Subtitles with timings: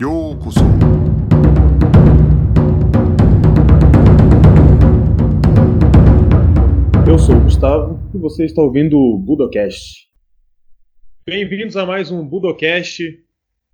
[0.00, 0.60] ようこそ
[7.06, 10.08] Eu sou o Gustavo e você está ouvindo o Budocast.
[11.24, 13.24] Bem-vindos a mais um Budocast.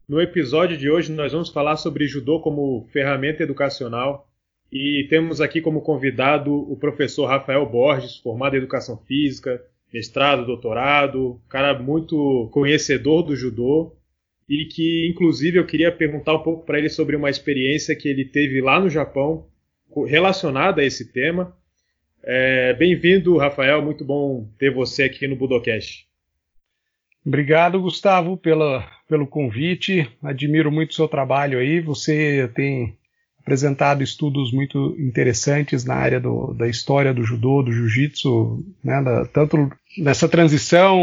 [0.06, 4.28] No episódio de hoje nós vamos falar sobre judô como ferramenta educacional
[4.70, 9.58] e temos aqui como convidado o professor Rafael Borges, formado em educação física,
[9.90, 13.96] mestrado, doutorado, cara muito conhecedor do judô
[14.47, 18.25] e que inclusive eu queria perguntar um pouco para ele sobre uma experiência que ele
[18.25, 19.47] teve lá no Japão
[20.07, 21.55] relacionada a esse tema.
[22.23, 26.05] É, Bem-vindo, Rafael, muito bom ter você aqui no Budocast.
[27.25, 30.07] Obrigado, Gustavo, pela, pelo convite.
[30.21, 31.79] Admiro muito o seu trabalho aí.
[31.81, 32.97] Você tem
[33.39, 39.69] apresentado estudos muito interessantes na área do, da história do judô, do jiu-jitsu, né, tanto
[39.97, 40.99] nessa transição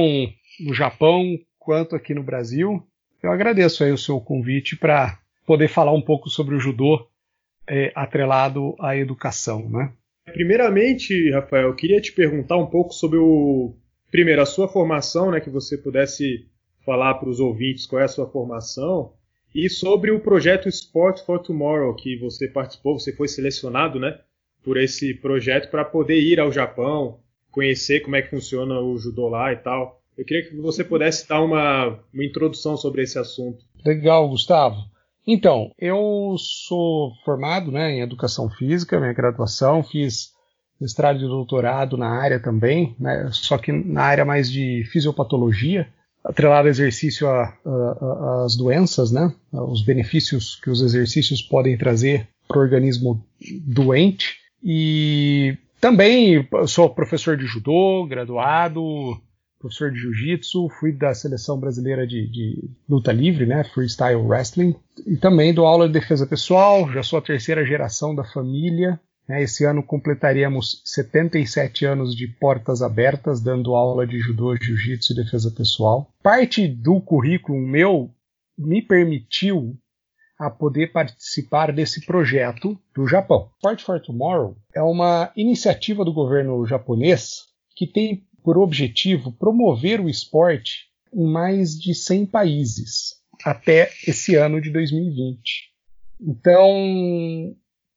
[0.61, 2.85] no Japão quanto aqui no Brasil.
[3.23, 7.07] Eu agradeço aí o seu convite para poder falar um pouco sobre o judô
[7.69, 9.93] é, atrelado à educação, né?
[10.25, 13.75] Primeiramente, Rafael, eu queria te perguntar um pouco sobre o
[14.11, 16.47] primeiro a sua formação, né, que você pudesse
[16.85, 19.13] falar para os ouvintes qual é a sua formação
[19.55, 24.19] e sobre o projeto Sport for Tomorrow que você participou, você foi selecionado, né,
[24.65, 29.29] por esse projeto para poder ir ao Japão, conhecer como é que funciona o judô
[29.29, 30.02] lá e tal.
[30.17, 33.65] Eu queria que você pudesse dar uma, uma introdução sobre esse assunto.
[33.85, 34.77] Legal, Gustavo.
[35.27, 40.33] Então, eu sou formado né, em educação física, minha graduação, fiz
[40.81, 45.87] mestrado e doutorado na área também, né, só que na área mais de fisiopatologia,
[46.25, 47.29] atrelado ao exercício
[48.45, 53.25] às doenças, né, os benefícios que os exercícios podem trazer para o organismo
[53.65, 54.37] doente.
[54.63, 59.21] E também sou professor de judô, graduado,
[59.63, 64.75] professor de jiu-jitsu, fui da seleção brasileira de, de, luta livre, né, freestyle wrestling,
[65.07, 69.01] e também dou aula de defesa pessoal, já sou a terceira geração da família.
[69.29, 75.17] Né, esse ano completaríamos 77 anos de portas abertas, dando aula de judô, jiu-jitsu e
[75.17, 76.11] defesa pessoal.
[76.21, 78.11] Parte do currículo meu
[78.59, 79.79] me permitiu
[80.39, 83.49] a poder participar desse projeto do Japão.
[83.59, 90.09] Sport for Tomorrow é uma iniciativa do governo japonês que tem por objetivo promover o
[90.09, 95.73] esporte em mais de 100 países até esse ano de 2020.
[96.21, 97.55] Então,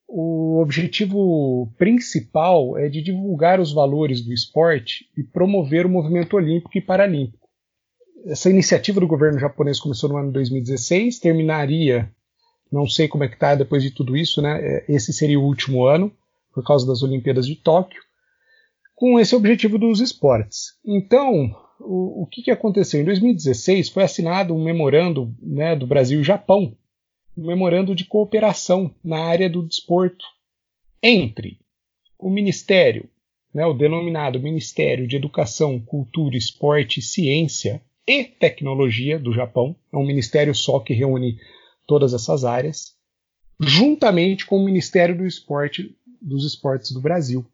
[0.07, 6.77] o objetivo principal é de divulgar os valores do esporte e promover o movimento olímpico
[6.77, 7.47] e paralímpico.
[8.25, 12.11] Essa iniciativa do governo japonês começou no ano 2016, terminaria,
[12.71, 14.59] não sei como é que está depois de tudo isso, né?
[14.61, 16.11] É, esse seria o último ano,
[16.51, 18.01] por causa das Olimpíadas de Tóquio
[18.95, 20.79] com esse objetivo dos esportes.
[20.85, 23.01] Então, o, o que, que, aconteceu?
[23.01, 26.75] Em 2016 foi assinado um memorando né, do Brasil e Japão,
[27.37, 30.25] um memorando de cooperação na área do desporto
[31.03, 31.59] entre
[32.17, 33.09] o Ministério,
[33.53, 40.05] né, o denominado Ministério de Educação, Cultura, Esporte, Ciência e Tecnologia do Japão, é um
[40.05, 41.37] ministério só que reúne
[41.85, 42.95] todas essas áreas,
[43.59, 47.45] juntamente com o Ministério do Esporte dos Esportes do Brasil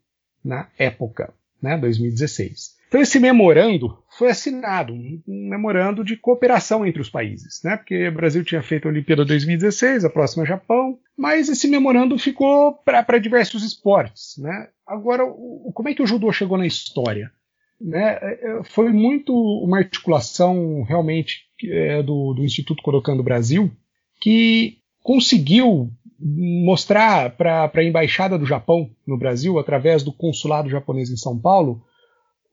[0.44, 2.76] na época, né, 2016.
[2.88, 8.12] Então esse memorando foi assinado, um memorando de cooperação entre os países, né, porque o
[8.12, 13.18] Brasil tinha feito a Olimpíada 2016, a próxima é Japão, mas esse memorando ficou para
[13.18, 14.36] diversos esportes.
[14.36, 14.68] Né.
[14.86, 17.32] Agora, o, como é que o judô chegou na história?
[17.80, 23.72] Né, é, é, foi muito uma articulação realmente é, do, do Instituto Kodokan do Brasil
[24.20, 25.90] que conseguiu
[26.24, 31.82] mostrar para a embaixada do Japão no Brasil, através do consulado japonês em São Paulo,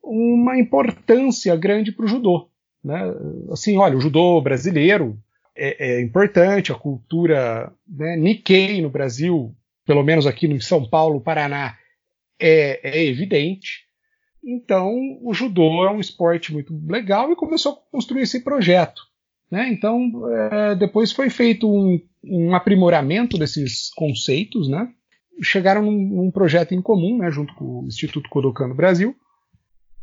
[0.04, 2.50] uma importância grande para o judô.
[2.84, 3.00] Né?
[3.52, 5.18] Assim, olha, o judô brasileiro
[5.56, 9.54] é, é importante, a cultura né, Nikkei no Brasil,
[9.86, 11.78] pelo menos aqui no São Paulo, Paraná,
[12.40, 13.86] é, é evidente.
[14.44, 19.09] Então, o judô é um esporte muito legal e começou a construir esse projeto.
[19.52, 19.70] Né?
[19.70, 24.70] Então, é, depois foi feito um, um, aprimoramento desses conceitos.
[24.70, 24.88] Né?
[25.42, 29.16] Chegaram num, num, projeto em comum, né, junto com o Instituto Kodokan Brasil,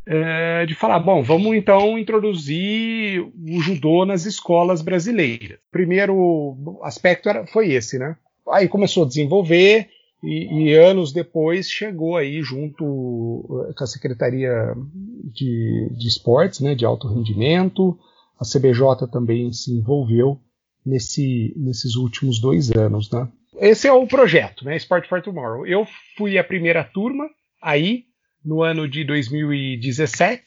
[0.07, 5.59] é, de falar: bom, vamos então introduzir o judô nas escolas brasileiras.
[5.71, 7.99] Primeiro aspecto era, foi esse.
[7.99, 8.17] Né?
[8.51, 9.89] Aí começou a desenvolver.
[10.25, 12.85] E, e, anos depois chegou aí junto
[13.77, 14.75] com a Secretaria
[15.33, 17.97] de, de Esportes, né, de Alto Rendimento,
[18.39, 20.41] a CBJ também se envolveu
[20.85, 23.11] nesse, nesses últimos dois anos.
[23.11, 23.29] Né?
[23.59, 24.77] Esse é o projeto, né?
[24.77, 25.67] Sport for Tomorrow.
[25.67, 25.87] Eu
[26.17, 27.29] fui a primeira turma
[27.63, 28.05] aí
[28.45, 30.45] no ano de 2017.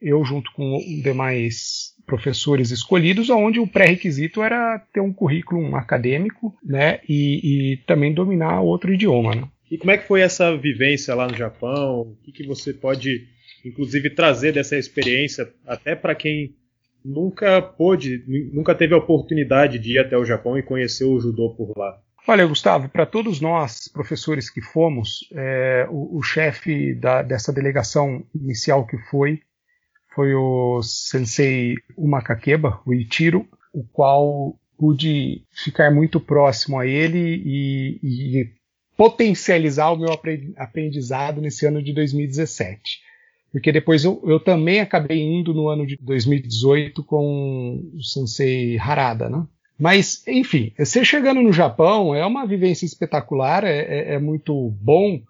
[0.00, 6.98] Eu, junto com demais professores escolhidos, onde o pré-requisito era ter um currículo acadêmico, né,
[7.08, 9.48] e, e, também dominar outro idioma, né.
[9.70, 12.00] E como é que foi essa vivência lá no Japão?
[12.00, 13.28] O que, que você pode,
[13.64, 16.56] inclusive, trazer dessa experiência, até para quem
[17.04, 21.54] nunca pôde, nunca teve a oportunidade de ir até o Japão e conhecer o judô
[21.54, 21.98] por lá?
[22.26, 26.94] Olha, Gustavo, para todos nós, professores que fomos, é, o, o chefe
[27.26, 29.40] dessa delegação inicial que foi,
[30.14, 37.98] foi o sensei Umakakeba, o Ichiro, o qual pude ficar muito próximo a ele e,
[38.02, 38.52] e
[38.96, 40.10] potencializar o meu
[40.56, 43.00] aprendizado nesse ano de 2017.
[43.52, 49.28] Porque depois eu, eu, também acabei indo no ano de 2018 com o sensei Harada,
[49.28, 49.46] né?
[49.78, 55.20] Mas, enfim, você chegando no Japão é uma vivência espetacular, é, é, é muito bom,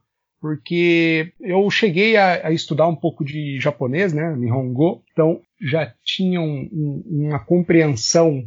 [0.41, 6.41] porque eu cheguei a, a, estudar um pouco de japonês, né, Nihongo, então já tinha
[6.41, 8.45] um, um, uma compreensão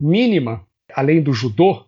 [0.00, 0.62] mínima,
[0.94, 1.84] além do judô,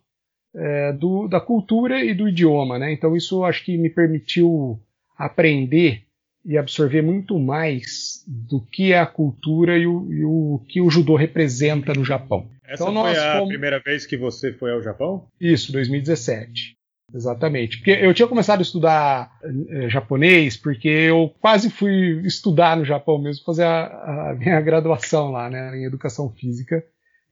[0.55, 2.93] é, do, da cultura e do idioma, né?
[2.93, 4.81] Então isso acho que me permitiu
[5.17, 6.03] aprender
[6.45, 10.91] e absorver muito mais do que é a cultura e o, e o que o
[10.91, 12.49] judô representa no Japão.
[12.65, 13.49] Essa então, foi a fomos...
[13.49, 15.27] primeira vez que você foi ao Japão?
[15.41, 16.77] Isso, 2017.
[17.13, 17.79] Exatamente.
[17.79, 19.33] Porque eu tinha começado a estudar
[19.69, 25.33] é, japonês, porque eu quase fui estudar no Japão mesmo, fazer a, a minha graduação
[25.33, 26.85] lá, né, em educação física.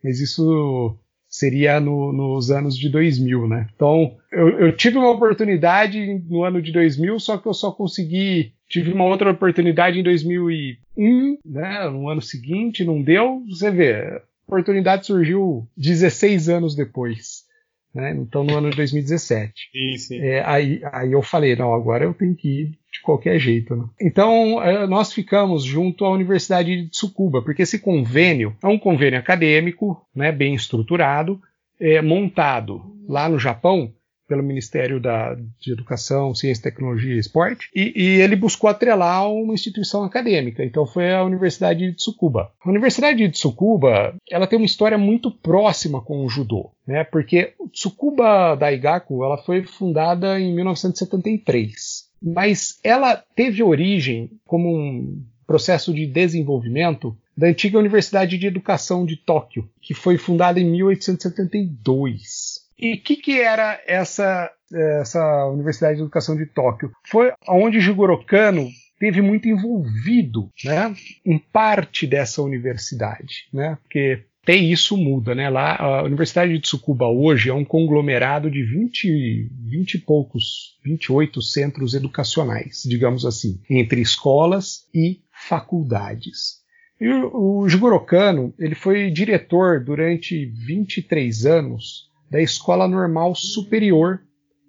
[0.03, 3.69] Mas isso seria no, nos anos de 2000, né?
[3.75, 8.55] Então, eu, eu, tive uma oportunidade no ano de 2000, só que eu só consegui.
[8.69, 11.89] Tive uma outra oportunidade em 2001, né?
[11.89, 13.43] No ano seguinte, não deu.
[13.49, 17.47] Você vê, oportunidade surgiu 16 anos depois.
[17.95, 18.13] Né?
[18.13, 19.71] Então, no ano de 2017.
[19.73, 20.21] Sim, sim.
[20.21, 23.75] É, aí, aí eu falei, não, agora eu tenho que ir de qualquer jeito.
[23.75, 23.85] Né?
[24.01, 29.19] Então, é, nós ficamos junto à Universidade de Tsukuba, porque esse convênio é um convênio
[29.19, 31.41] acadêmico, né, bem estruturado,
[31.81, 33.93] é, montado lá no Japão
[34.29, 39.55] pelo Ministério da, de Educação, Ciência, Tecnologia e Esporte, e, e, ele buscou atrelar uma
[39.55, 42.53] instituição acadêmica, então foi a Universidade de Tsukuba.
[42.63, 47.55] A Universidade de Tsukuba, ela tem uma história muito próxima com o judô, né, porque
[47.73, 56.07] Tsukuba Daigaku, ela foi fundada em 1973, mas ela teve origem como um processo de
[56.07, 62.48] desenvolvimento da antiga Universidade de Educação de Tóquio, que foi fundada em 1872.
[62.79, 66.93] E o que, que era essa, essa Universidade de Educação de Tóquio?
[67.07, 68.69] Foi onde Jigoro Kano
[69.01, 70.95] teve muito envolvido né,
[71.25, 75.51] em parte dessa universidade, né, porque até isso muda, né?
[75.51, 81.43] Lá a Universidade de Tsukuba hoje é um conglomerado de 20, 20 e poucos, 28
[81.43, 85.21] centros educacionais, digamos assim, entre escolas e
[85.51, 86.63] faculdades.
[86.99, 94.21] E o, o Jigoro Kano, ele foi diretor durante 23 anos da Escola Normal Superior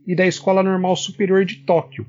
[0.05, 2.05] e da Escola Normal Superior de Tóquio,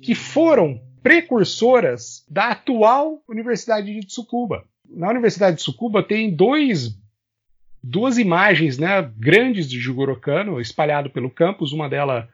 [0.00, 4.64] que foram precursoras da atual Universidade de Tsukuba.
[4.88, 6.98] Na Universidade de Tsukuba tem dois,
[7.82, 12.26] duas imagens né, grandes de Jigoro Kano espalhado pelo campus, uma delas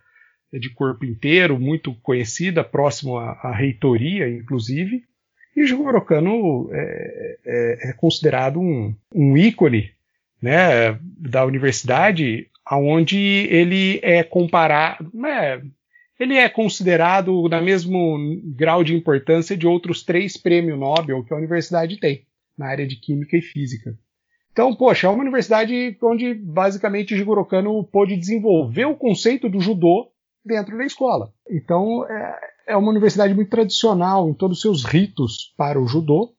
[0.52, 5.02] é de corpo inteiro, muito conhecida, próximo à, à reitoria, inclusive.
[5.56, 9.91] E Jigoro Kano é, é, é considerado um, um ícone
[10.42, 13.16] né, da universidade, aonde
[13.48, 15.62] ele é comparado, né,
[16.18, 18.18] ele é considerado da mesmo
[18.56, 22.96] grau de importância de outros três prêmios Nobel que a universidade tem na área de
[22.96, 23.96] química e física.
[24.52, 30.10] Então, poxa, é uma universidade onde basicamente Jigoro Kano pôde desenvolver o conceito do judô
[30.44, 31.32] dentro da escola.
[31.48, 36.34] Então, é, é uma universidade muito tradicional em todos os seus ritos para o judô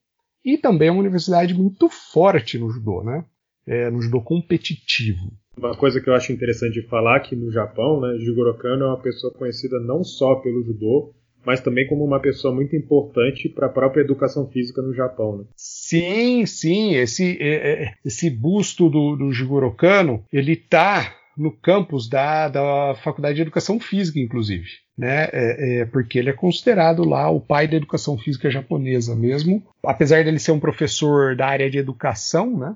[0.45, 3.25] e também é uma universidade muito forte no judô, né?
[3.67, 5.31] É, no judô competitivo.
[5.57, 8.87] Uma coisa que eu acho interessante de falar que no Japão, né, Jigoro Kano é
[8.87, 11.13] uma pessoa conhecida não só pelo judô,
[11.45, 15.37] mas também como uma pessoa muito importante para a própria educação física no Japão.
[15.37, 15.43] Né?
[15.55, 22.07] Sim, sim, esse, é, é, esse busto do, do Jigoro Kano, ele está no campus
[22.07, 24.67] da, da Faculdade de Educação Física, inclusive.
[24.97, 25.27] Né?
[25.33, 30.23] É, é, porque ele é considerado lá o pai da educação física japonesa mesmo, apesar
[30.23, 32.75] dele ser um professor da área de educação, né?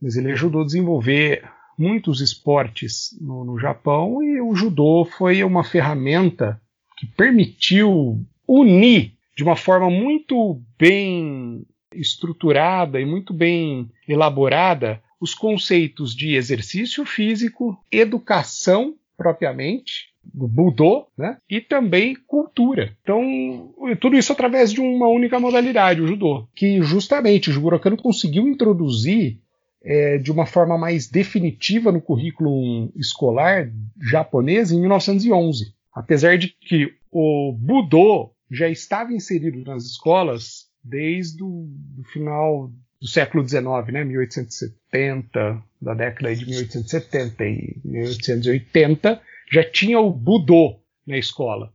[0.00, 1.42] Mas ele ajudou a desenvolver
[1.78, 6.60] muitos esportes no, no Japão e o judô foi uma ferramenta
[6.98, 11.64] que permitiu unir de uma forma muito bem
[11.94, 21.38] estruturada e muito bem elaborada os conceitos de exercício físico, educação propriamente, Budô, né?
[21.48, 22.94] E também cultura.
[23.02, 27.96] Então, tudo isso através de uma única modalidade, o judô, que justamente o Jigoro Kano
[27.96, 29.40] conseguiu introduzir
[29.82, 33.70] é, de uma forma mais definitiva no currículo escolar
[34.00, 35.74] japonês em 1911.
[35.92, 41.68] Apesar de que o Budô já estava inserido nas escolas desde o
[42.12, 42.70] final
[43.00, 49.20] do século XIX, né, 1870, da década de 1870 e 1880,
[49.50, 51.72] já tinha o Budô na escola,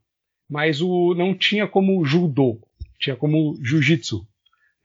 [0.50, 2.60] mas o não tinha como judô,
[3.00, 4.26] tinha como jiu-jitsu.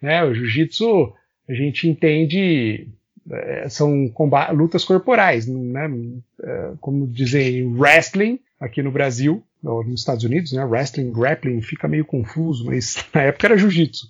[0.00, 0.24] Né?
[0.24, 1.12] O jiu-jitsu
[1.48, 2.88] a gente entende
[3.68, 4.12] são
[4.52, 5.90] lutas corporais, né?
[6.42, 10.64] É, como dizer wrestling aqui no Brasil, ou nos Estados Unidos, né?
[10.64, 14.06] Wrestling, grappling fica meio confuso, mas na época era jiu-jitsu,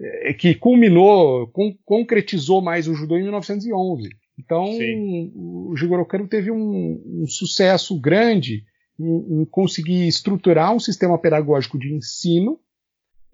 [0.00, 4.08] é, que culminou, con concretizou mais o judô em 1911.
[4.38, 5.32] Então, Sim.
[5.34, 8.64] o Jigoro Kano teve um, um sucesso grande
[8.98, 12.58] em, em, conseguir estruturar um sistema pedagógico de ensino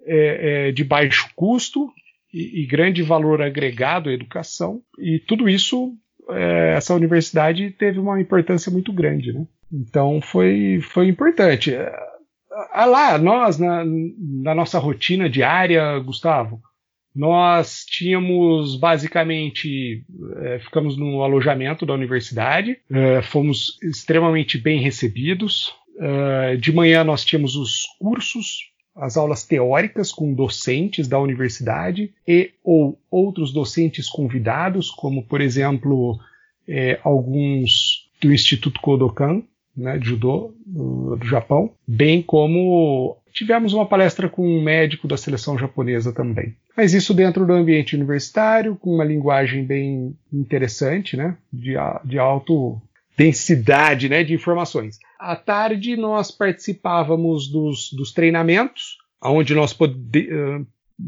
[0.05, 1.91] é, é, de baixo custo
[2.33, 4.81] e, e, grande valor agregado à educação.
[4.97, 5.93] E tudo isso,
[6.29, 9.31] é, essa universidade teve uma importância muito grande.
[9.31, 9.45] Né?
[9.71, 11.75] Então, foi, foi importante.
[12.71, 16.61] Ah, lá, nós, na, na nossa rotina diária, Gustavo,
[17.15, 20.03] nós tínhamos basicamente,
[20.41, 25.75] é, ficamos no alojamento da universidade, é, fomos extremamente bem recebidos.
[25.99, 32.51] É, de manhã nós tínhamos os cursos, as aulas teóricas com docentes da universidade e
[32.63, 36.19] ou outros docentes convidados, como por exemplo
[36.67, 39.41] é, alguns do Instituto Kodokan,
[39.75, 45.57] né, judô do, do Japão, bem como tivemos uma palestra com um médico da seleção
[45.57, 46.55] japonesa também.
[46.77, 51.73] Mas isso dentro do ambiente universitário, com uma linguagem bem interessante, né, de,
[52.05, 52.79] de alto
[53.17, 54.97] densidade né, de informações.
[55.23, 59.73] À tarde nós participávamos dos, dos treinamentos, onde nós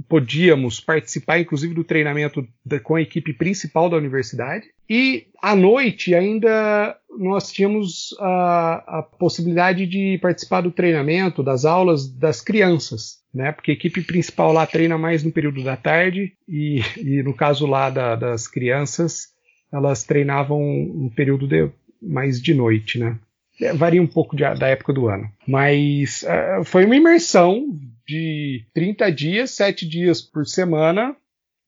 [0.08, 4.68] podíamos participar, inclusive, do treinamento da, com a equipe principal da universidade.
[4.90, 12.08] E à noite ainda nós tínhamos a, a, possibilidade de participar do treinamento, das aulas
[12.08, 13.52] das crianças, né?
[13.52, 17.66] Porque a equipe principal lá treina mais no período da tarde e, e no caso
[17.66, 19.34] lá da, das crianças,
[19.74, 20.62] elas treinavam
[20.94, 21.70] no período de,
[22.02, 23.20] mais de noite, né?
[23.62, 25.30] É, varia um pouco de, da época do ano.
[25.48, 27.68] Mas uh, foi uma imersão
[28.08, 31.16] de 30 dias, 7 dias por semana,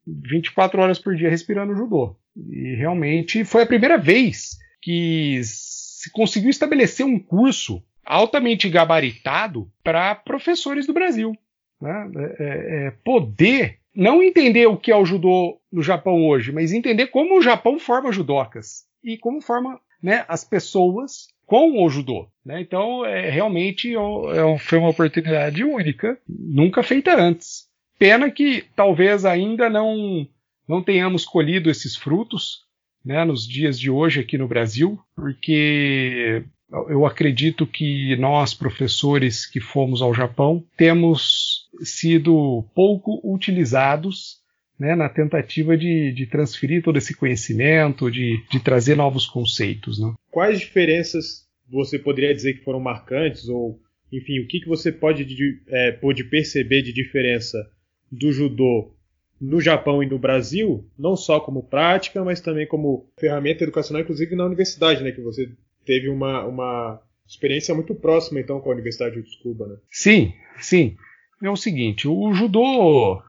[0.06, 2.15] 24 horas por dia respirando judô.
[2.36, 10.15] E realmente foi a primeira vez que se conseguiu estabelecer um curso altamente gabaritado para
[10.15, 11.36] professores do Brasil.
[11.82, 12.12] Né?
[12.15, 16.72] É, é, é, poder não entender o que é o judô no Japão hoje, mas
[16.72, 22.27] entender como o Japão forma judocas e como forma né, as pessoas com o judô.
[22.46, 22.62] Né?
[22.62, 27.66] Então, é, realmente é, foi uma oportunidade única, nunca feita antes.
[27.98, 30.27] Pena que talvez ainda não,
[30.68, 32.68] não tenhamos colhido esses frutos
[33.04, 36.44] né, nos dias de hoje aqui no Brasil, porque
[36.89, 44.38] eu acredito que nós, professores que fomos ao Japão, temos sido pouco utilizados
[44.80, 50.00] né, na tentativa de, de, transferir todo esse conhecimento, de, de trazer novos conceitos.
[50.00, 50.13] Né?
[50.38, 53.82] Quais diferenças você poderia dizer que foram marcantes, ou
[54.13, 55.25] enfim, o que, que você pode,
[55.67, 55.91] é,
[56.29, 57.58] perceber de diferença
[58.12, 58.96] do judô
[59.41, 64.36] no Japão e no Brasil, não só como prática, mas também como ferramenta educacional, inclusive
[64.36, 65.50] na universidade, né, que você
[65.84, 69.77] teve uma, uma experiência muito próxima então com a Universidade de Tsukuba, né?
[69.89, 70.96] Sim, sim.
[71.41, 73.24] É o seguinte, o judô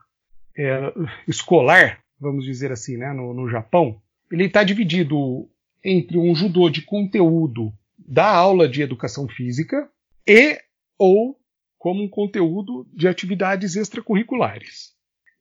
[0.55, 0.93] é,
[1.27, 3.99] escolar, vamos dizer assim, né, no, no Japão,
[4.31, 5.49] ele está dividido
[5.85, 9.89] entre um judô de conteúdo da aula de educação física
[10.27, 10.59] e
[10.99, 11.37] ou
[11.79, 14.93] como um conteúdo de atividades extracurriculares.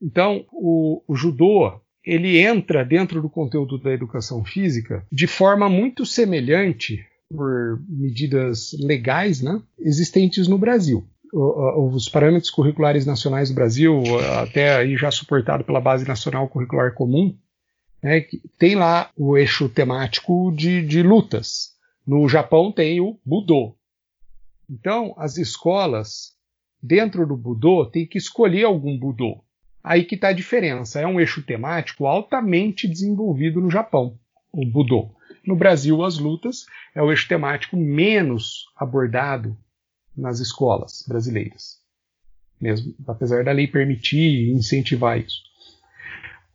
[0.02, 6.06] Então, o, o judô ele entra dentro do conteúdo da educação física de forma muito
[6.06, 14.02] semelhante por medidas legais, né, existentes no Brasil os parâmetros curriculares nacionais do Brasil,
[14.42, 17.36] até aí já suportado pela Base Nacional Curricular Comum,
[18.02, 18.26] né,
[18.58, 21.76] tem lá o eixo temático de, de lutas.
[22.06, 23.76] No Japão tem o Budô.
[24.70, 26.34] Então, as escolas,
[26.82, 29.44] dentro do Budô, têm que escolher algum Budô.
[29.84, 31.00] Aí que está a diferença.
[31.00, 34.18] É um eixo temático altamente desenvolvido no Japão,
[34.52, 35.12] o Budô.
[35.46, 39.58] No Brasil, as lutas é o eixo temático menos abordado
[40.16, 41.80] nas escolas brasileiras,
[42.60, 45.42] mesmo apesar da lei permitir e incentivar isso.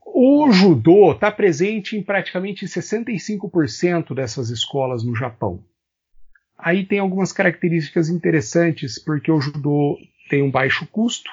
[0.07, 5.65] O judô está presente em praticamente 65% dessas escolas no Japão.
[6.59, 9.99] aí tem algumas características interessantes, porque o judô
[10.31, 11.31] tem um baixo custo,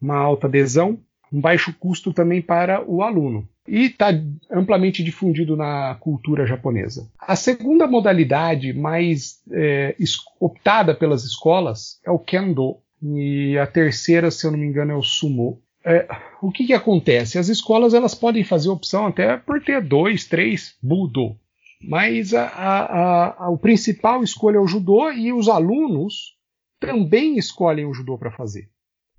[0.00, 0.98] uma alta adesão,
[1.32, 3.48] um baixo custo também para o aluno.
[3.66, 4.08] E está
[4.50, 7.08] amplamente difundido na cultura japonesa.
[7.18, 9.96] A segunda modalidade mais é,
[10.40, 12.78] optada pelas escolas é o kendo.
[13.00, 15.60] E a terceira, se eu não me engano, é o sumo.
[15.84, 16.06] É,
[16.40, 17.38] o que, que acontece?
[17.38, 21.36] As escolas elas podem fazer opção até por ter dois, três budo.
[21.82, 26.36] Mas a, a, a, o principal escolha é o judô e os alunos
[26.78, 28.68] também escolhem o judô para fazer,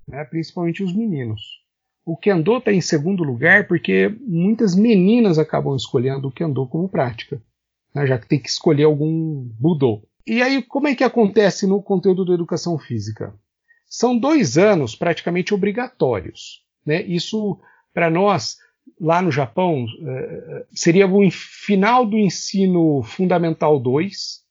[0.08, 0.24] né?
[0.24, 1.42] principalmente os meninos.
[2.06, 7.42] O kendo está em segundo lugar porque muitas meninas acabam escolhendo o kendo como prática,
[7.94, 8.08] né?
[8.08, 10.02] já que tem que escolher algum budô.
[10.26, 13.34] E aí, como é que acontece no conteúdo da educação física?
[13.94, 16.64] São dois anos praticamente obrigatórios.
[16.84, 17.04] Né?
[17.04, 17.60] Isso,
[17.94, 18.58] para nós,
[19.00, 24.42] lá no Japão, eh, seria o final do ensino fundamental 2,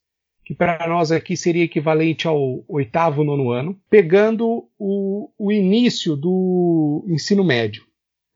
[0.45, 7.05] que para nós aqui seria equivalente ao oitavo, nono ano, pegando o, o início do
[7.09, 7.83] ensino médio.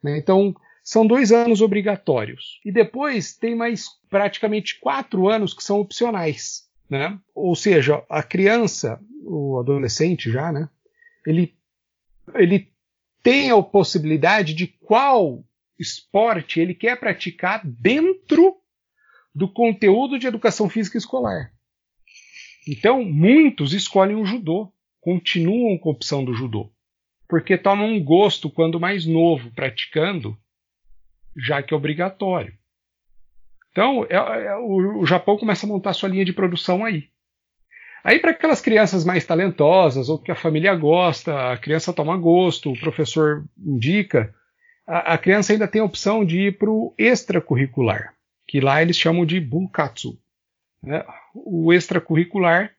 [0.03, 0.17] Né?
[0.17, 2.59] Então, são dois anos obrigatórios.
[2.65, 6.67] E depois tem mais praticamente quatro anos que são opcionais.
[6.89, 7.17] Né?
[7.33, 10.67] Ou seja, a criança, o adolescente já, né?
[11.27, 11.53] Ele,
[12.35, 12.71] ele
[13.21, 15.43] tem a possibilidade de qual
[15.77, 18.55] esporte ele quer praticar dentro
[19.35, 21.51] do conteúdo de educação física escolar.
[22.65, 26.71] Então, muitos escolhem o judô, continuam com a opção do judô,
[27.27, 30.37] porque tomam um gosto quando mais novo praticando,
[31.35, 32.57] já que é obrigatório.
[33.71, 37.09] Então, é, é, o, o Japão começa a montar sua linha de produção aí.
[38.07, 42.71] Aí, para aquelas crianças mais talentosas, ou que a família gosta, a criança toma gosto,
[42.71, 44.33] o professor indica,
[44.87, 48.13] a, a criança ainda tem a opção de ir para o extracurricular,
[48.47, 50.17] que lá eles chamam de bunkatsu.
[50.81, 51.03] Né?
[51.35, 52.71] O extracurricular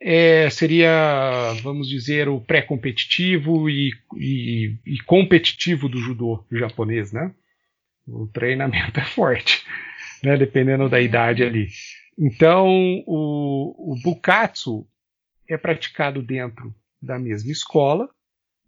[0.00, 7.32] é, seria, vamos dizer, o pré-competitivo e, e, e, competitivo do judô japonês, né?
[8.06, 9.66] O treinamento é forte,
[10.22, 10.36] né?
[10.36, 11.66] dependendo da idade ali.
[12.18, 12.66] Então,
[13.06, 14.86] o, o bukatsu
[15.48, 18.08] é praticado dentro da mesma escola,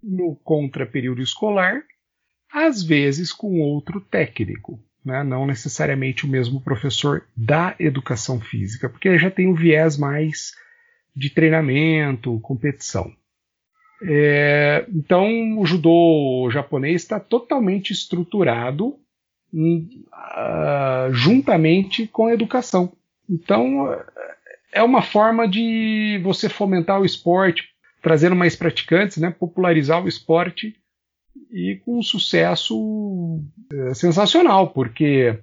[0.02, 1.82] no contra-período escolar,
[2.52, 5.22] às vezes com outro técnico né?
[5.22, 10.52] não necessariamente o mesmo professor da educação física, porque já tem o viés mais
[11.14, 13.12] de treinamento, competição.
[14.02, 18.96] É, então, o judô japonês está totalmente estruturado
[19.52, 22.92] em, uh, juntamente com a educação.
[23.30, 23.96] Então,
[24.72, 27.68] é uma forma de você fomentar o esporte,
[28.02, 30.74] trazendo mais praticantes, né, popularizar o esporte
[31.50, 33.40] e com um sucesso
[33.72, 35.38] é, sensacional, porque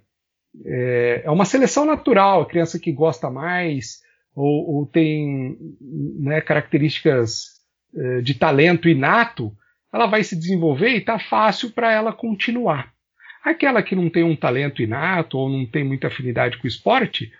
[0.65, 4.01] é, é, uma seleção natural, a criança que gosta mais
[4.35, 5.57] ou, ou tem
[6.19, 7.57] né, características
[7.95, 9.55] é, de talento inato,
[9.93, 12.93] ela vai se desenvolver e está fácil para ela continuar.
[13.43, 17.31] Aquela que não tem um talento inato ou não tem muita afinidade com o esporte,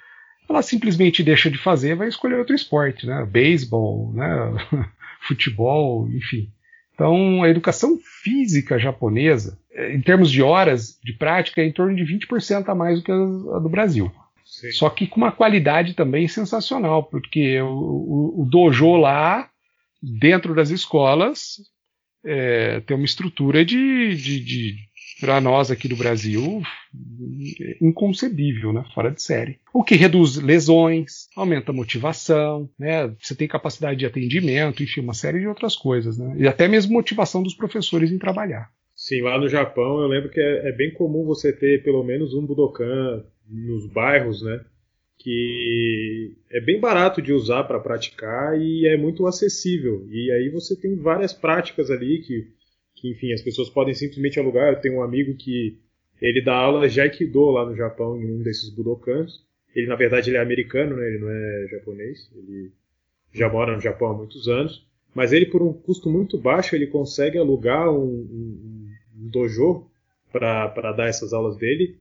[0.50, 3.26] ela simplesmente deixa de fazer, vai escolher outro esporte, né?
[3.26, 4.54] Beisebol, né?
[5.28, 6.50] futebol, enfim.
[6.94, 11.96] Então, a educação física japonesa, é, em termos de horas de prática, é em torno
[11.96, 14.12] de 20% a mais do que a do Brasil.
[14.44, 14.72] Sim.
[14.72, 19.50] Só que com uma qualidade também sensacional, porque o, o, o dojo lá,
[20.02, 21.58] dentro das escolas,
[22.26, 24.87] é, tem uma estrutura de, de, de
[25.20, 26.62] para nós aqui do Brasil,
[27.82, 28.84] inconcebível, né?
[28.94, 29.60] fora de série.
[29.74, 33.08] O que reduz lesões, aumenta a motivação, né?
[33.20, 36.18] você tem capacidade de atendimento, enfim, uma série de outras coisas.
[36.18, 36.36] Né?
[36.40, 38.70] E até mesmo motivação dos professores em trabalhar.
[38.96, 42.34] Sim, lá no Japão eu lembro que é, é bem comum você ter pelo menos
[42.34, 44.62] um Budokan nos bairros, né?
[45.20, 50.08] que é bem barato de usar para praticar e é muito acessível.
[50.10, 52.48] E aí você tem várias práticas ali que
[52.98, 54.74] que enfim, as pessoas podem simplesmente alugar.
[54.74, 55.78] Eu tenho um amigo que
[56.22, 59.46] ele dá aula de Aikido lá no Japão, em um desses Budokans.
[59.76, 61.08] Ele, na verdade, ele é americano, né?
[61.08, 62.30] ele não é japonês.
[62.36, 62.72] Ele
[63.32, 64.86] já mora no Japão há muitos anos.
[65.14, 69.88] Mas ele, por um custo muito baixo, ele consegue alugar um, um, um dojo
[70.32, 72.00] para dar essas aulas dele.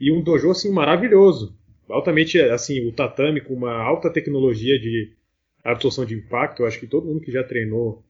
[0.00, 1.56] E um dojo, assim, maravilhoso.
[1.88, 5.12] Altamente, assim, o tatame com uma alta tecnologia de
[5.62, 6.62] absorção de impacto.
[6.62, 8.02] Eu acho que todo mundo que já treinou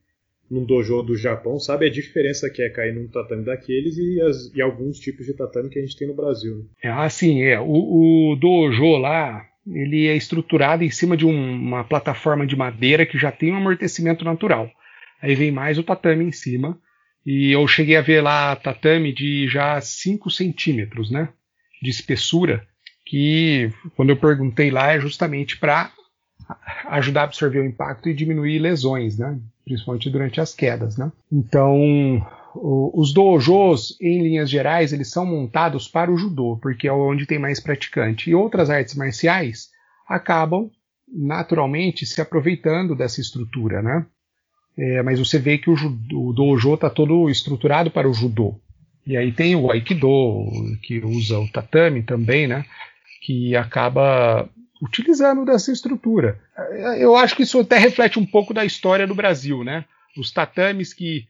[0.53, 4.53] num dojo do Japão sabe a diferença que é cair num tatame daqueles e, as,
[4.53, 6.57] e alguns tipos de tatame que a gente tem no Brasil.
[6.57, 6.63] Né?
[6.83, 7.59] É, assim, é.
[7.59, 13.05] O, o, dojo lá, ele é estruturado em cima de um, uma plataforma de madeira
[13.05, 14.69] que já tem um amortecimento natural.
[15.19, 16.77] Aí vem mais o tatame em cima.
[17.25, 21.29] E eu cheguei a ver lá tatame de já 5 centímetros, né?
[21.81, 22.67] De espessura.
[23.05, 25.91] Que quando eu perguntei lá é justamente para
[26.87, 29.39] ajudar a absorver o impacto e diminuir lesões, né?
[29.63, 30.97] principalmente durante as quedas.
[30.97, 31.11] Né?
[31.31, 32.25] Então,
[32.55, 37.39] os dojos, em linhas gerais, eles são montados para o judô, porque é onde tem
[37.39, 38.29] mais praticante.
[38.29, 39.69] E outras artes marciais
[40.07, 40.69] acabam
[41.07, 44.05] naturalmente se aproveitando dessa estrutura, né?
[44.75, 45.75] É, mas você vê que o,
[46.13, 48.59] o dojo está todo estruturado para o judô.
[49.05, 50.07] E aí tem o aikido,
[50.81, 52.65] que usa o tatame também, né?
[53.21, 54.49] Que acaba
[54.83, 56.39] utilizando dessa estrutura.
[56.99, 59.85] Eu acho que isso até reflete um pouco da história do Brasil, né?
[60.17, 61.25] Os tatames que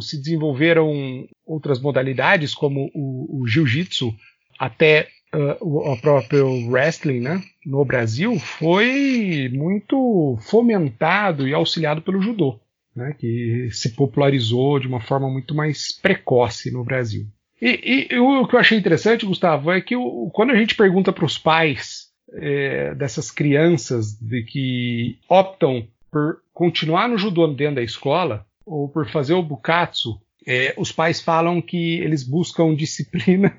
[0.00, 4.14] se desenvolveram outras modalidades, como o, o jiu-jitsu,
[4.58, 7.42] até uh, o próprio wrestling, né?
[7.66, 12.58] No Brasil, foi muito fomentado e auxiliado pelo judô,
[12.96, 13.14] né?
[13.18, 17.26] Que se popularizou de uma forma muito mais precoce no Brasil.
[17.60, 21.12] E, e, o que eu achei interessante, Gustavo, é que o, quando a gente pergunta
[21.12, 27.82] para os pais é, dessas crianças de que optam por continuar no judô dentro da
[27.82, 33.52] escola ou por fazer o bukatsu, é, os pais falam que eles buscam disciplina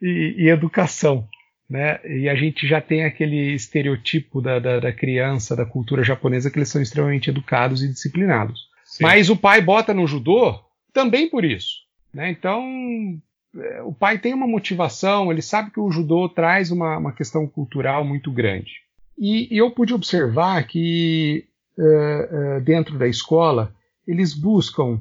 [0.00, 1.28] e, e, educação.
[1.68, 2.00] Né?
[2.04, 6.58] E a gente já tem aquele estereotipo da, da, da, criança, da cultura japonesa, que
[6.58, 8.68] eles são extremamente educados e disciplinados.
[8.84, 9.04] Sim.
[9.04, 10.58] Mas o pai bota no judô
[10.92, 11.76] também por isso.
[12.12, 12.30] Né?
[12.30, 12.60] Então,
[13.84, 18.04] o pai tem uma motivação, ele sabe que o judô traz uma, uma questão cultural
[18.04, 18.82] muito grande.
[19.18, 21.44] E, e eu pude observar que
[21.76, 23.74] uh, uh, dentro da escola
[24.06, 25.00] eles buscam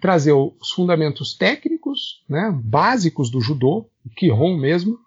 [0.00, 4.98] trazer os fundamentos técnicos, né, básicos do judô, o Kihon mesmo,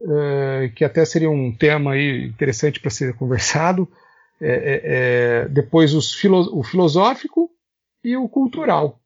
[0.00, 3.88] uh, que até seria um tema aí interessante para ser conversado.
[4.42, 7.50] É, é, é, depois filo o filosófico
[8.02, 8.98] e o cultural,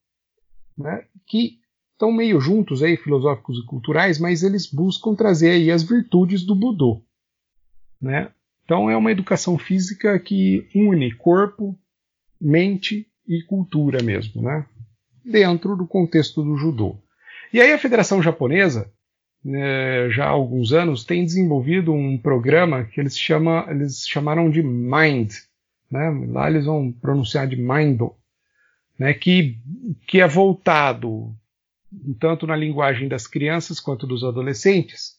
[0.79, 1.59] né, que
[1.94, 6.54] estão meio juntos aí, filosóficos e culturais, mas eles buscam trazer aí as virtudes do
[6.54, 7.02] Budô.
[8.00, 8.30] Né?
[8.64, 11.78] Então é uma educação física que une corpo,
[12.40, 14.66] mente e cultura mesmo, né?
[15.24, 16.98] dentro do contexto do judô.
[17.52, 18.92] E aí a Federação Japonesa,
[19.42, 24.62] né, já há alguns anos, tem desenvolvido um programa que eles, chama, eles chamaram de
[24.62, 25.33] MIND.
[25.90, 26.26] Né?
[26.28, 28.12] Lá eles vão pronunciar de Mindo,
[28.98, 29.14] né?
[29.14, 29.59] que,
[30.07, 31.35] que é voltado
[32.18, 35.14] tanto na linguagem das crianças quanto dos adolescentes,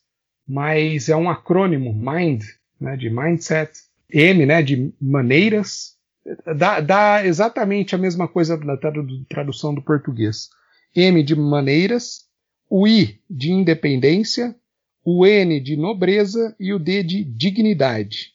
[0.47, 2.43] mas é um acrônimo, MIND,
[2.79, 3.71] né, de mindset,
[4.09, 5.95] M, né, de maneiras,
[6.57, 8.77] dá, dá exatamente a mesma coisa na
[9.27, 10.49] tradução do português.
[10.95, 12.25] M de maneiras,
[12.69, 14.55] o I de independência,
[15.03, 18.33] o N de nobreza e o D de dignidade.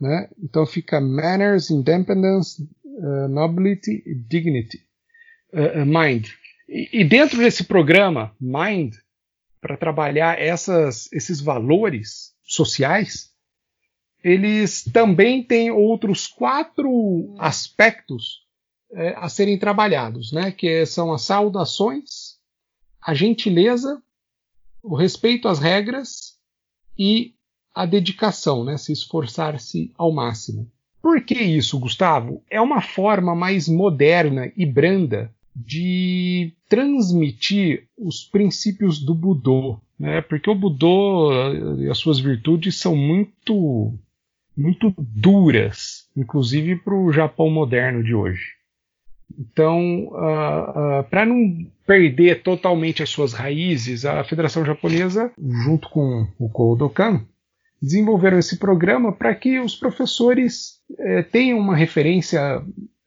[0.00, 0.28] Né?
[0.42, 4.80] Então fica manners, independence, uh, nobility, dignity,
[5.52, 6.28] uh, mind.
[6.68, 8.96] E, dentro desse programa Mind,
[9.60, 13.30] para trabalhar essas, esses valores sociais,
[14.22, 18.44] eles também têm outros quatro aspectos
[18.92, 20.50] é, a serem trabalhados, né?
[20.50, 22.36] que são as saudações,
[23.00, 24.02] a gentileza,
[24.82, 26.36] o respeito às regras
[26.98, 27.34] e
[27.72, 28.76] a dedicação, né?
[28.76, 30.70] se esforçar-se ao máximo.
[31.00, 32.42] Por que isso, Gustavo?
[32.50, 40.20] É uma forma mais moderna e branda de transmitir os princípios do Budô, né?
[40.20, 41.30] Porque o Budô
[41.78, 43.94] e as suas virtudes são muito
[44.54, 48.54] muito duras, inclusive para o Japão moderno de hoje.
[49.38, 56.26] Então, uh, uh, para não perder totalmente as suas raízes, a Federação Japonesa, junto com
[56.38, 57.26] o Kodokan,
[57.80, 62.62] desenvolveram esse programa para que os professores eh, tenham uma referência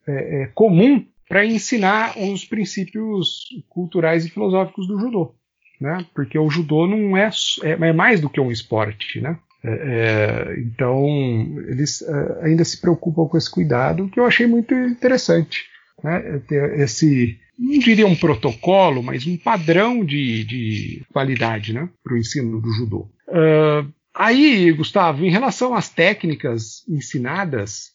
[0.06, 5.32] eh, eh, comum para ensinar os princípios culturais e filosóficos do judô,
[5.80, 6.04] né?
[6.12, 7.30] Porque o judô não é,
[7.62, 9.38] é, é mais do que um esporte, né?
[9.62, 11.06] É, é, então
[11.68, 15.66] eles é, ainda se preocupam com esse cuidado, que eu achei muito interessante,
[16.02, 16.40] né?
[16.48, 22.18] Ter esse não diria um protocolo, mas um padrão de, de qualidade né, para o
[22.18, 23.06] ensino do judô.
[23.28, 27.92] Uh, aí, Gustavo, em relação às técnicas ensinadas,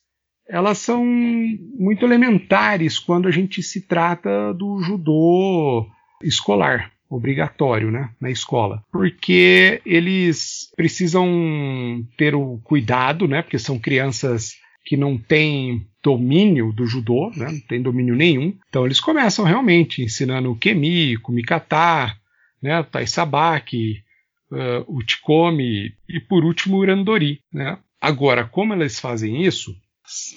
[0.47, 5.87] elas são muito elementares quando a gente se trata do judô
[6.23, 14.53] escolar, obrigatório, né, na escola, porque eles precisam ter o cuidado, né, porque são crianças
[14.83, 20.03] que não têm domínio do judô, né, não tem domínio nenhum, então eles começam realmente
[20.03, 22.15] ensinando o kemi, kumikata,
[22.61, 24.03] né, taisabaki,
[24.51, 27.77] uh, o chikomi e por último o randori, né.
[27.99, 29.75] Agora, como eles fazem isso?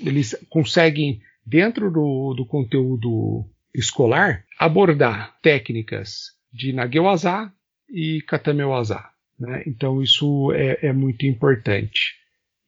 [0.04, 7.52] Eles conseguem, dentro do, do conteúdo escolar, abordar técnicas de Nagewaza
[7.88, 9.04] e Katamewaza.
[9.38, 9.62] Né?
[9.66, 12.16] Então isso é, é, muito importante.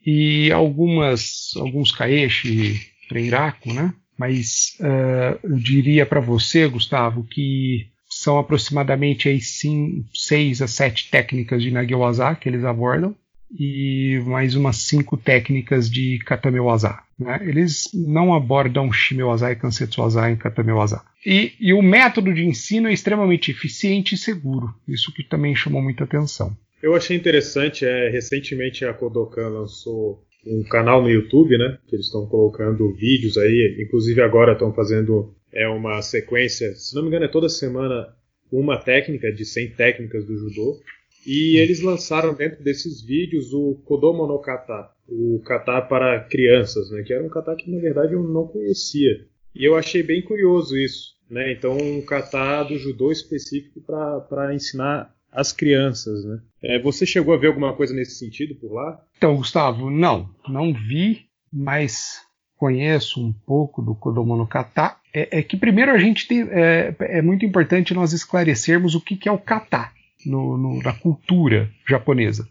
[0.05, 3.93] e algumas alguns kaeshi Renraku, né?
[4.17, 11.11] Mas uh, eu diria para você, Gustavo, que são aproximadamente aí, sim, seis a sete
[11.11, 13.17] técnicas de Nagiwaza que eles abordam
[13.59, 16.99] e mais umas cinco técnicas de Katamewaza.
[17.19, 17.39] Né?
[17.43, 21.03] Eles não abordam Shimewaza e Kansetsuwaza em Katamewaza.
[21.25, 24.73] E, e o método de ensino é extremamente eficiente e seguro.
[24.89, 26.57] Isso que também chamou muita atenção.
[26.83, 31.79] Eu achei interessante, é, recentemente a Kodokan lançou um canal no YouTube, né?
[31.87, 37.03] Que eles estão colocando vídeos aí, inclusive agora estão fazendo é uma sequência, se não
[37.03, 38.09] me engano é toda semana
[38.53, 40.81] uma técnica de 100 técnicas do judô.
[41.27, 47.03] E eles lançaram dentro desses vídeos o Kodomo no Kata, o kata para crianças, né?
[47.03, 49.27] Que era um kata que na verdade eu não conhecia.
[49.55, 51.53] E eu achei bem curioso isso, né?
[51.53, 56.41] Então um kata do judô específico para ensinar as crianças, né?
[56.63, 59.01] É, você chegou a ver alguma coisa nesse sentido por lá?
[59.17, 62.21] Então, Gustavo, não, não vi, mas
[62.57, 64.97] conheço um pouco do Kodomo no Kata.
[65.15, 69.17] É, é que primeiro a gente tem, é, é, muito importante nós esclarecermos o que,
[69.17, 69.91] que é o kata
[70.25, 72.49] no, no, na cultura japonesa.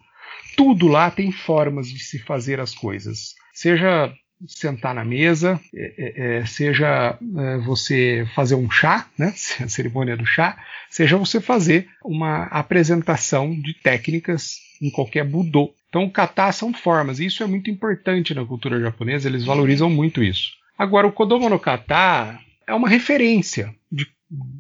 [0.56, 3.36] Tudo lá tem formas de se fazer as coisas.
[3.54, 4.14] Seja
[4.48, 10.16] sentar na mesa, é, é, é seja é, você fazer um chá, né, a cerimônia
[10.16, 10.58] do chá,
[10.90, 15.74] seja você fazer uma apresentação de técnicas em qualquer budô.
[15.90, 20.24] Então, kata são formas, e isso é muito importante na cultura japonesa, eles valorizam muito
[20.24, 20.52] isso.
[20.78, 24.08] Agora, o Kodomo no kata é uma referência de,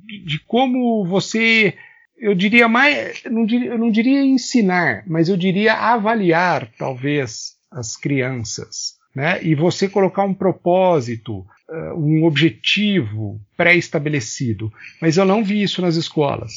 [0.05, 1.75] de, de como você,
[2.19, 7.95] eu diria mais, não diria, eu não diria ensinar, mas eu diria avaliar, talvez, as
[7.95, 9.43] crianças né?
[9.43, 14.71] E você colocar um propósito, uh, um objetivo pré-estabelecido.
[15.01, 16.53] Mas eu não vi isso nas escolas.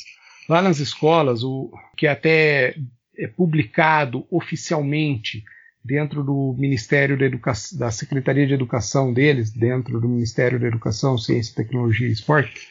[0.49, 2.77] Lá nas escolas, o que até
[3.17, 5.45] é publicado oficialmente
[5.85, 11.19] dentro do Ministério da Educação, da Secretaria de Educação deles, dentro do Ministério da Educação,
[11.19, 12.69] Ciência, Tecnologia e Esporte,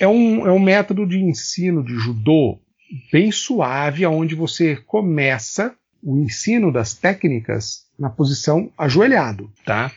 [0.00, 2.58] é um, é um método de ensino de judô
[3.12, 9.92] bem suave, onde você começa o ensino das técnicas na posição ajoelhado, tá?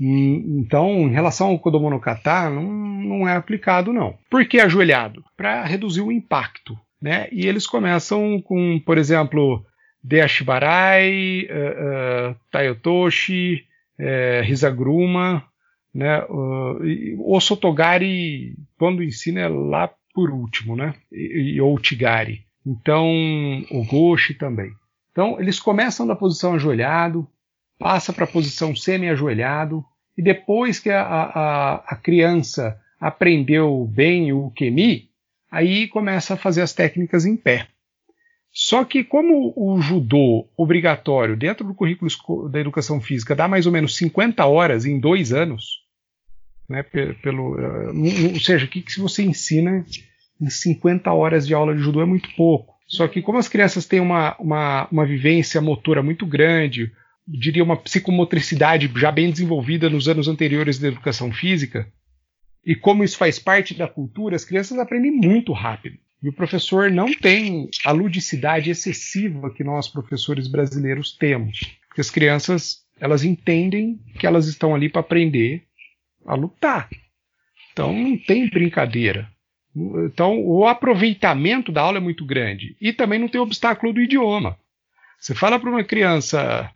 [0.00, 4.16] Então, em relação ao Kodomo Kata, não, não é aplicado, não.
[4.30, 5.24] Por que ajoelhado?
[5.36, 6.78] Para reduzir o impacto.
[7.00, 7.28] Né?
[7.30, 9.64] E eles começam com, por exemplo,
[10.02, 13.64] Deashibarai, uh, uh, Tayotoshi,
[13.98, 15.44] uh, Hizagruma,
[15.98, 16.22] né?
[16.26, 20.94] Uh, o Sotogari, quando ensina, é lá por último, né?
[21.10, 22.44] E, e, ou Tigari.
[22.64, 23.04] Então,
[23.72, 24.70] o Goshi também.
[25.10, 27.26] Então, eles começam da posição ajoelhado,
[27.80, 29.84] passa para a posição semi-ajoelhado,
[30.16, 35.10] e depois que a, a, a, criança aprendeu bem o Kemi,
[35.50, 37.66] aí começa a fazer as técnicas em pé.
[38.52, 43.72] Só que como o judô obrigatório dentro do currículo da educação física dá mais ou
[43.72, 45.77] menos 50 horas em dois anos,
[46.68, 49.84] né, pelo, eh, ou seja, o que, que você ensina
[50.40, 52.74] em 50 horas de aula de judô é muito pouco.
[52.86, 56.90] Só que como as crianças têm uma, uma, uma vivência motora muito grande,
[57.26, 61.90] diria uma psicomotricidade já bem desenvolvida nos anos anteriores da educação física,
[62.64, 65.96] e como isso faz parte da cultura, as crianças aprendem muito rápido.
[66.22, 72.10] E o professor não tem a ludicidade excessiva que nós professores brasileiros temos, porque as
[72.10, 75.67] crianças elas entendem que elas estão ali para aprender
[76.28, 76.88] a lutar.
[77.72, 79.28] Então não tem brincadeira.
[79.74, 82.76] Então, o aproveitamento da aula é muito grande.
[82.80, 84.58] E também não tem obstáculo do idioma.
[85.20, 86.70] Você fala para uma criança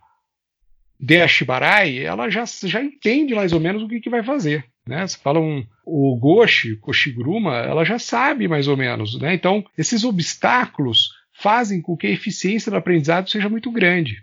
[0.99, 4.65] de Ashibarai, ela já, já entende mais ou menos o que, que vai fazer.
[4.87, 5.05] Né?
[5.07, 9.19] Você fala um, o Goshi, Koshiguruma, ela já sabe mais ou menos.
[9.21, 9.35] Né?
[9.35, 14.23] Então, esses obstáculos fazem com que a eficiência do aprendizado seja muito grande.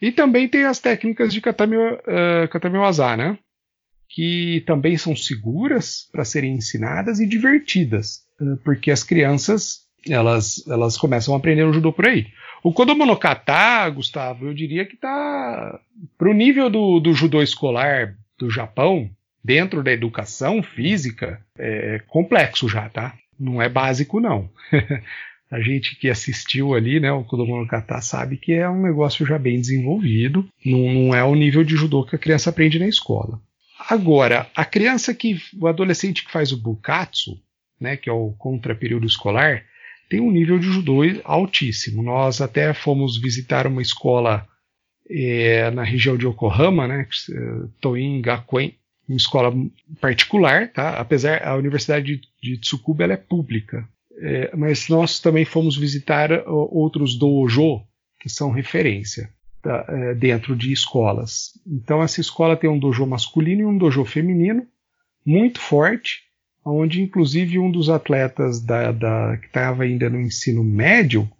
[0.00, 3.38] E também tem as técnicas de Katame, uh, Katame Waza, né?
[4.08, 8.20] Que também são seguras para serem ensinadas e divertidas,
[8.64, 12.26] porque as crianças elas, elas começam a aprender o judô por aí.
[12.62, 15.78] O Kodomo no Kata, Gustavo, eu diria que está
[16.16, 19.10] para o nível do, do judô escolar do Japão,
[19.42, 23.14] dentro da educação física, é complexo já, tá?
[23.38, 24.48] Não é básico, não.
[25.50, 29.26] a gente que assistiu ali, né, o Kodomo no Kata sabe que é um negócio
[29.26, 32.88] já bem desenvolvido, não, não é o nível de judô que a criança aprende na
[32.88, 33.40] escola.
[33.88, 37.40] Agora, a criança que, o adolescente que faz o bukatsu,
[37.80, 39.64] né, que é o contra-período escolar,
[40.08, 42.02] tem um nível de judô altíssimo.
[42.02, 44.46] Nós até fomos visitar uma escola
[45.08, 47.06] é, na região de Yokohama, né,
[47.80, 48.74] Toin Gakuen,
[49.06, 49.52] uma escola
[50.00, 50.98] particular, tá?
[50.98, 53.86] apesar a Universidade de, de Tsukuba ela é pública,
[54.18, 57.82] é, mas nós também fomos visitar outros dojo
[58.18, 59.28] que são referência.
[59.64, 61.52] É, dentro de escolas.
[61.66, 64.66] Então essa escola tem um dojo masculino e um dojo feminino
[65.24, 66.22] muito forte,
[66.64, 71.30] onde inclusive um dos atletas da, da que estava ainda no ensino médio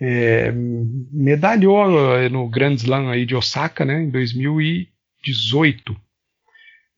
[0.00, 5.96] é, medalhou é, no Grand Slam aí de Osaka, né, em 2018.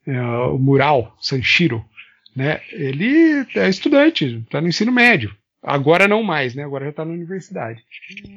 [0.06, 1.84] É, o Mural Sanshiro,
[2.34, 5.34] né, ele é estudante, está no ensino médio.
[5.62, 6.64] Agora não mais, né?
[6.64, 7.82] Agora já está na universidade.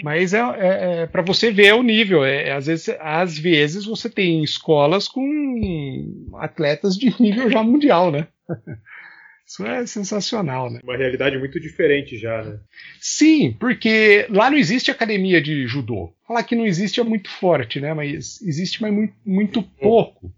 [0.04, 2.24] Mas é, é, é para você ver o nível.
[2.24, 8.12] É, é, às, vezes, às vezes você tem escolas com atletas de nível já mundial,
[8.12, 8.28] né?
[9.46, 10.80] Isso é sensacional, né?
[10.84, 12.60] Uma realidade muito diferente já, né?
[13.00, 16.14] Sim, porque lá não existe academia de judô.
[16.26, 17.94] Falar que não existe é muito forte, né?
[17.94, 20.34] Mas existe, mas muito, muito pouco.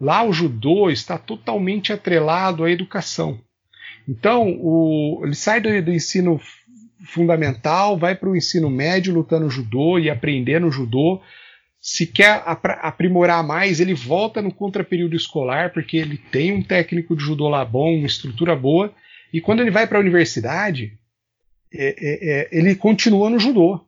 [0.00, 3.40] Lá o judô está totalmente atrelado à educação.
[4.08, 6.40] Então, o, ele sai do, do ensino
[7.04, 11.20] fundamental, vai para o ensino médio lutando judô e aprendendo judô.
[11.80, 12.42] Se quer
[12.80, 17.64] aprimorar mais, ele volta no contraperíodo escolar, porque ele tem um técnico de judô lá
[17.64, 18.92] bom, uma estrutura boa.
[19.32, 20.98] E quando ele vai para a universidade,
[21.72, 23.80] é, é, é, ele continua no judô.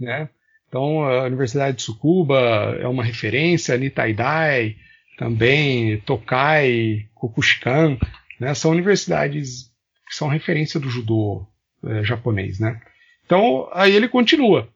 [0.00, 0.28] Né?
[0.68, 4.76] Então, a Universidade de Tsukuba é uma referência, Nitaidai,
[5.18, 7.98] também Tokai, Kokushikan,
[8.40, 8.54] né?
[8.54, 9.70] São universidades
[10.08, 11.46] que são referência do judô
[11.84, 12.58] é, japonês.
[12.58, 12.80] Né?
[13.24, 14.68] Então, aí ele continua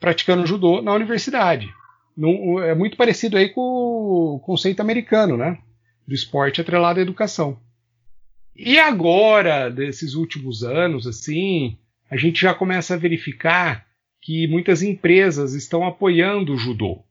[0.00, 1.68] praticando judô na universidade.
[2.64, 5.58] É muito parecido aí com o conceito americano, né?
[6.08, 7.58] Do esporte atrelado à educação.
[8.56, 11.78] E agora, desses últimos anos, assim,
[12.10, 13.86] a gente já começa a verificar
[14.20, 17.02] que muitas empresas estão apoiando o judô.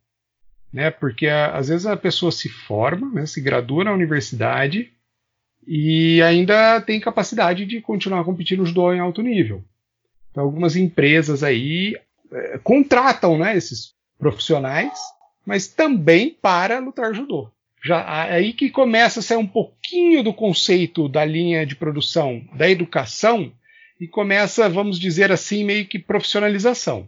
[0.71, 0.91] Né?
[0.91, 4.91] Porque às vezes a pessoa se forma, né, se gradua na universidade
[5.71, 9.63] e ainda tem capacidade de continuar competindo judô em alto nível.
[10.31, 11.95] Então, algumas empresas aí
[12.31, 14.97] é, contratam né, esses profissionais,
[15.45, 17.51] mas também para lutar judô.
[17.85, 22.67] Já aí que começa a sair um pouquinho do conceito da linha de produção da
[22.67, 23.53] educação
[24.01, 27.07] e começa, vamos dizer assim, meio que profissionalização.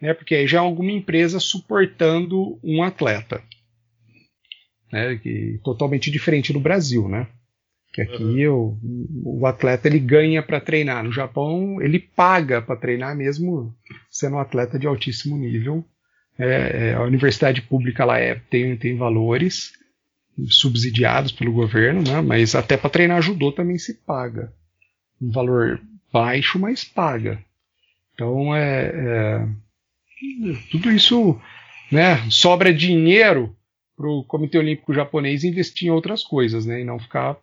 [0.00, 3.42] Né, porque aí já é alguma empresa suportando um atleta.
[4.92, 7.26] Né, que, totalmente diferente no Brasil, né?
[7.92, 8.78] Que aqui uhum.
[9.24, 11.04] o, o atleta ele ganha para treinar.
[11.04, 13.74] No Japão ele paga para treinar mesmo
[14.10, 15.84] sendo um atleta de altíssimo nível.
[16.38, 19.72] É, é, a universidade pública lá é, tem, tem valores
[20.48, 22.22] subsidiados pelo governo, né?
[22.22, 24.52] mas até para treinar judô também se paga.
[25.20, 27.38] Um valor baixo, mas paga.
[28.14, 29.48] Então é, é
[30.70, 31.38] tudo isso
[31.90, 33.54] né, sobra dinheiro
[33.96, 37.36] para o Comitê Olímpico Japonês investir em outras coisas, né, e não ficar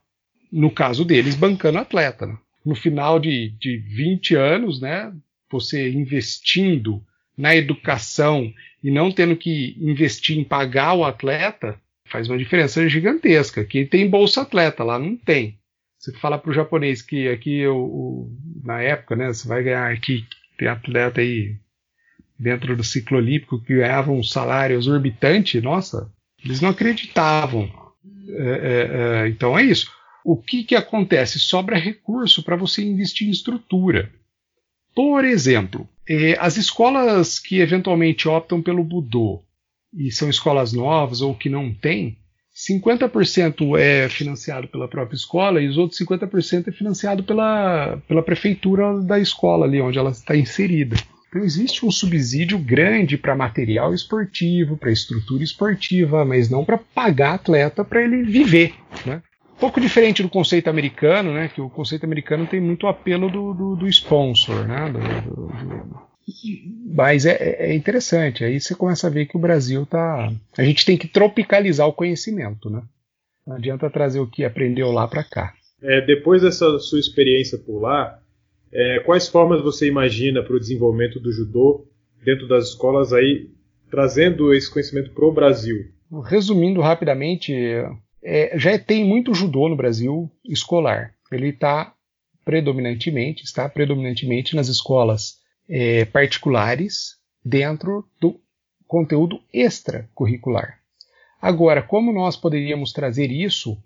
[0.51, 2.25] no caso deles, bancando atleta.
[2.25, 2.37] Né?
[2.65, 5.13] No final de, de 20 anos, né,
[5.49, 7.03] você investindo
[7.37, 13.61] na educação e não tendo que investir em pagar o atleta, faz uma diferença gigantesca.
[13.61, 15.57] Aqui tem bolsa atleta, lá não tem.
[15.97, 18.31] Você fala para o japonês que aqui, o,
[18.63, 20.25] na época, né, você vai ganhar aqui,
[20.57, 21.57] tem atleta aí
[22.37, 26.09] dentro do ciclo olímpico que ganhava um salário exorbitante, nossa,
[26.43, 27.69] eles não acreditavam.
[28.29, 31.39] É, é, é, então é isso o que, que acontece?
[31.39, 34.11] Sobra recurso para você investir em estrutura.
[34.95, 39.41] Por exemplo, eh, as escolas que eventualmente optam pelo Budô
[39.93, 42.17] e são escolas novas ou que não têm,
[42.55, 49.01] 50% é financiado pela própria escola e os outros 50% é financiado pela, pela prefeitura
[49.01, 50.97] da escola ali onde ela está inserida.
[51.29, 57.35] Então existe um subsídio grande para material esportivo, para estrutura esportiva, mas não para pagar
[57.35, 58.73] atleta para ele viver.
[59.05, 59.21] Né?
[59.59, 61.49] Pouco diferente do conceito americano, né?
[61.53, 64.89] Que o conceito americano tem muito apelo do, do, do sponsor, né?
[64.89, 66.09] Do, do,
[66.85, 68.43] mas é, é, interessante.
[68.43, 70.31] Aí você começa a ver que o Brasil tá.
[70.57, 72.81] A gente tem que tropicalizar o conhecimento, né?
[73.45, 75.53] Não adianta trazer o que aprendeu lá para cá.
[75.81, 78.19] É, depois dessa sua experiência por lá,
[78.71, 81.87] é, quais formas você imagina para o desenvolvimento do judô
[82.23, 83.49] dentro das escolas aí,
[83.89, 85.85] trazendo esse conhecimento para o Brasil?
[86.25, 87.53] Resumindo rapidamente,
[88.23, 91.13] é, já tem muito judô no Brasil escolar.
[91.31, 91.93] Ele está
[92.43, 95.37] predominantemente, está predominantemente nas escolas
[95.69, 98.39] é, particulares dentro do
[98.87, 100.79] conteúdo extracurricular.
[101.41, 103.77] Agora, como nós poderíamos trazer isso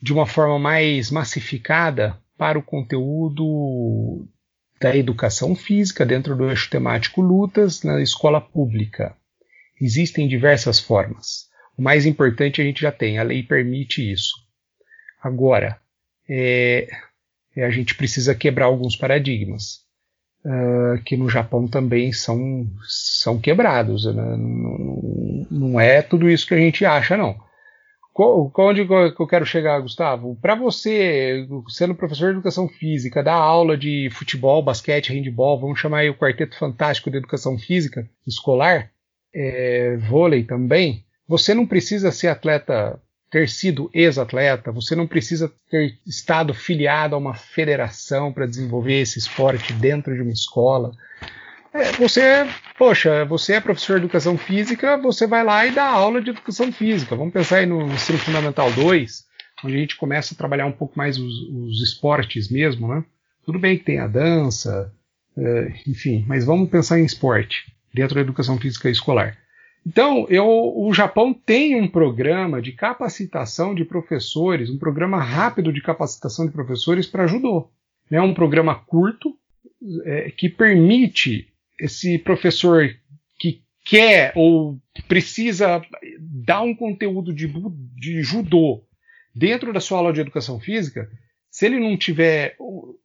[0.00, 4.28] de uma forma mais massificada para o conteúdo
[4.80, 9.16] da educação física dentro do eixo temático lutas na escola pública?
[9.80, 11.48] Existem diversas formas.
[11.76, 14.32] O mais importante a gente já tem, a lei permite isso.
[15.22, 15.78] Agora,
[16.28, 16.88] é,
[17.56, 19.84] é, a gente precisa quebrar alguns paradigmas.
[20.44, 24.04] uh, que no Japão também são, são quebrados.
[24.04, 24.36] Né?
[25.50, 27.36] Não, é tudo isso que a gente acha, não.
[28.16, 30.36] Onde eu quero chegar, Gustavo?
[30.40, 35.98] Para você, sendo professor de educação física, dar aula de futebol, basquete, handball, vamos chamar
[35.98, 38.88] aí o quarteto fantástico de educação física escolar,
[39.34, 43.00] é, vôlei também, você não precisa ser atleta,
[43.30, 49.18] ter sido ex-atleta, você não precisa ter estado filiado a uma federação para desenvolver esse
[49.18, 50.92] esporte dentro de uma escola.
[51.72, 52.46] É, você,
[52.78, 56.70] poxa, você é professor de educação física, você vai lá e dá aula de educação
[56.70, 57.16] física.
[57.16, 59.24] Vamos pensar aí no ensino fundamental 2,
[59.64, 63.04] onde a gente começa a trabalhar um pouco mais os, os esportes mesmo, né?
[63.44, 64.92] Tudo bem que tem a dança,
[65.36, 69.36] é, enfim, mas vamos pensar em esporte dentro da educação física escolar.
[69.86, 75.82] Então, eu, o Japão tem um programa de capacitação de professores, um programa rápido de
[75.82, 77.70] capacitação de professores para judô.
[78.10, 79.36] É um programa curto
[80.04, 82.88] é, que permite esse professor
[83.38, 85.82] que quer ou precisa
[86.18, 87.46] dar um conteúdo de,
[87.96, 88.82] de judô
[89.34, 91.10] dentro da sua aula de educação física,
[91.50, 92.56] se ele não tiver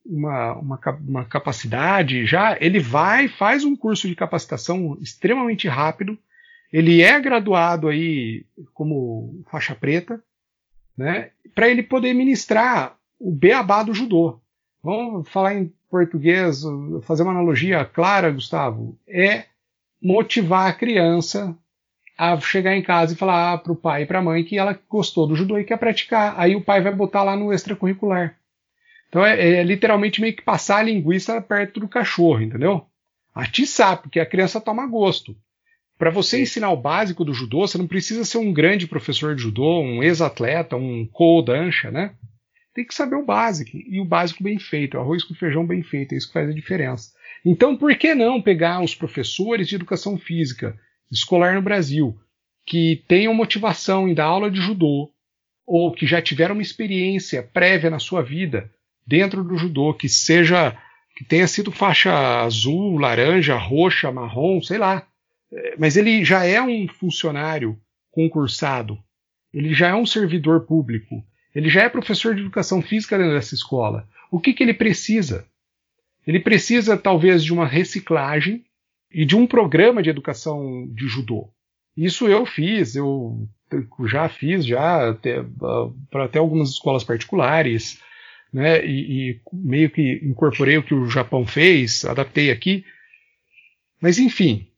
[0.05, 6.17] uma, uma, uma, capacidade já, ele vai, faz um curso de capacitação extremamente rápido.
[6.71, 10.23] Ele é graduado aí como faixa preta,
[10.97, 11.31] né?
[11.55, 14.39] Para ele poder ministrar o beabá do judô.
[14.83, 16.61] Vamos falar em português,
[17.03, 19.45] fazer uma analogia clara, Gustavo, é
[20.01, 21.57] motivar a criança
[22.17, 24.77] a chegar em casa e falar para o pai e para a mãe que ela
[24.89, 26.35] gostou do judô e quer praticar.
[26.37, 28.37] Aí o pai vai botar lá no extracurricular.
[29.07, 32.85] Então é, é literalmente meio que passar a linguiça perto do cachorro, entendeu?
[33.33, 35.35] Atiçar, porque a criança toma gosto.
[35.99, 39.43] Para você ensinar o básico do judô, você não precisa ser um grande professor de
[39.43, 42.15] judô, um ex-atleta, um kodansha, né?
[42.79, 45.83] tem que saber o básico, e o básico bem feito, o arroz com feijão bem
[45.83, 47.11] feito, é isso que faz a diferença.
[47.45, 50.77] Então, por que não pegar os professores de educação física
[51.11, 52.17] escolar no Brasil,
[52.65, 55.11] que tenham motivação em dar aula de judô,
[55.67, 58.71] ou que já tiveram uma experiência prévia na sua vida
[59.05, 60.77] dentro do judô, que seja
[61.17, 65.05] que tenha sido faixa azul, laranja, roxa, marrom, sei lá.
[65.77, 67.79] Mas ele já é um funcionário
[68.11, 68.97] concursado,
[69.53, 71.23] ele já é um servidor público,
[71.53, 74.07] ele já é professor de educação física dentro dessa escola.
[74.31, 75.47] O que, que ele precisa?
[76.25, 78.63] Ele precisa, talvez, de uma reciclagem
[79.11, 81.49] e de um programa de educação de judô.
[81.97, 83.47] Isso eu fiz, eu
[84.05, 85.43] já fiz já até,
[86.09, 87.99] para até algumas escolas particulares,
[88.53, 92.85] né, e, e, meio que incorporei o que o Japão fez, adaptei aqui.
[94.01, 94.68] Mas enfim,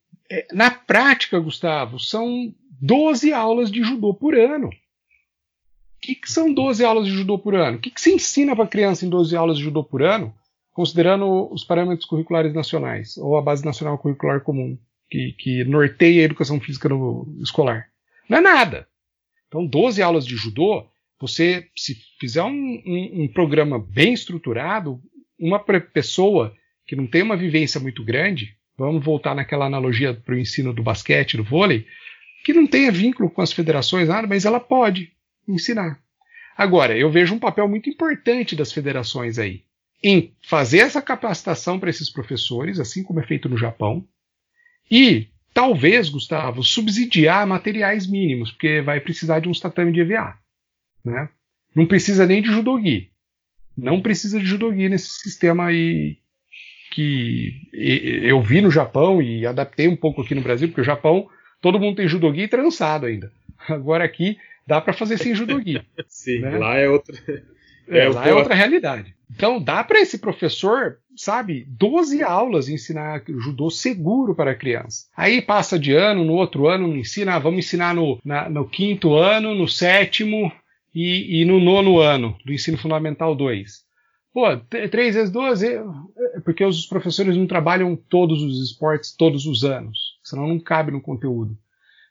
[0.52, 4.70] na prática, Gustavo, são 12 aulas de judô por ano
[6.02, 7.78] que, que são 12 aulas de judô por ano?
[7.78, 10.34] O que, que se ensina para criança em 12 aulas de judô por ano,
[10.74, 14.78] considerando os parâmetros curriculares nacionais, ou a base nacional curricular comum,
[15.10, 17.88] que, que norteia a educação física no, escolar?
[18.28, 18.88] Não é nada.
[19.48, 20.86] Então, 12 aulas de judô,
[21.20, 25.00] você, se fizer um, um, um programa bem estruturado,
[25.40, 26.54] uma pessoa
[26.88, 30.82] que não tem uma vivência muito grande, vamos voltar naquela analogia para o ensino do
[30.82, 31.86] basquete, do vôlei,
[32.44, 35.12] que não tenha vínculo com as federações, nada, mas ela pode
[35.48, 36.00] ensinar.
[36.58, 39.64] Agora, eu vejo um papel muito importante das federações aí
[40.04, 44.04] em fazer essa capacitação para esses professores, assim como é feito no Japão,
[44.90, 50.40] e talvez, Gustavo, subsidiar materiais mínimos, porque vai precisar de um tatame de EVA.
[51.06, 51.30] Né?
[51.76, 53.12] Não precisa nem de judogi.
[53.78, 56.18] Não precisa de judogi nesse sistema aí
[56.92, 61.28] que eu vi no Japão e adaptei um pouco aqui no Brasil, porque o Japão
[61.62, 63.32] todo mundo tem judogi trançado ainda.
[63.68, 64.38] Agora aqui
[64.68, 65.82] dá para fazer sem judogi.
[66.08, 66.58] Sim, né?
[66.58, 67.16] lá é outra.
[67.88, 69.16] É, é lá é outra realidade.
[69.34, 75.08] Então dá para esse professor, sabe, 12 aulas ensinar judô seguro para a criança.
[75.16, 79.16] Aí passa de ano, no outro ano não ensina, vamos ensinar no, na, no quinto
[79.16, 80.52] ano, no sétimo
[80.94, 83.89] e, e, no nono ano do ensino fundamental 2.
[84.34, 85.84] Pô, 3 vezes 12, é,
[86.46, 91.02] porque os professores não trabalham todos os esportes todos os anos, senão não cabe no
[91.02, 91.58] conteúdo.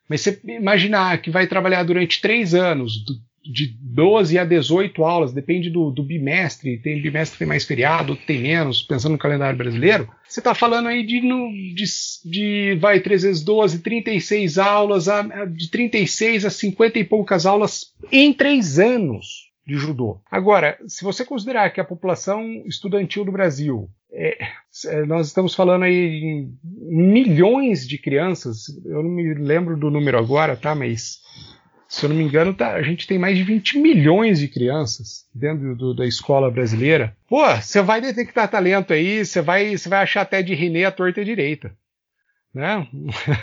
[0.08, 3.04] Mas você imaginar que vai trabalhar durante três anos,
[3.42, 8.12] de 12 a 18 aulas, depende do, do bimestre, tem bimestre que tem mais feriado,
[8.12, 11.84] outro tem menos, pensando no calendário brasileiro, você está falando aí de, de,
[12.24, 15.06] de, vai, 3 vezes 12, 36 aulas,
[15.52, 20.20] de 36 a 50 e poucas aulas em três anos de judô.
[20.28, 24.36] Agora, se você considerar que a população estudantil do Brasil é,
[24.86, 30.18] é, nós estamos falando aí em milhões de crianças, eu não me lembro do número
[30.18, 30.74] agora, tá?
[30.74, 31.20] Mas
[31.88, 35.28] se eu não me engano, tá, a gente tem mais de 20 milhões de crianças
[35.32, 37.16] dentro do, da escola brasileira.
[37.28, 41.24] Pô, você vai detectar talento aí, você vai, vai achar até de René a torta
[41.24, 41.72] direita.
[42.52, 42.88] Né?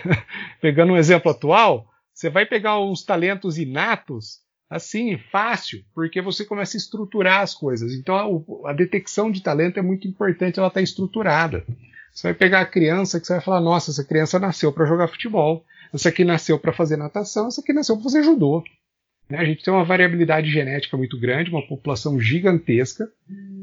[0.60, 6.76] Pegando um exemplo atual, você vai pegar uns talentos inatos assim, fácil, porque você começa
[6.76, 7.94] a estruturar as coisas.
[7.94, 11.66] Então a, a detecção de talento é muito importante, ela está estruturada.
[12.12, 15.08] Você vai pegar a criança que você vai falar, nossa, essa criança nasceu para jogar
[15.08, 15.64] futebol,
[15.94, 18.64] essa aqui nasceu para fazer natação, essa aqui nasceu para fazer judô.
[19.30, 19.38] Né?
[19.38, 23.10] A gente tem uma variabilidade genética muito grande, uma população gigantesca.